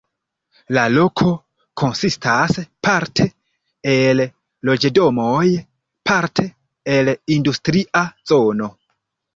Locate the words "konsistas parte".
1.81-3.27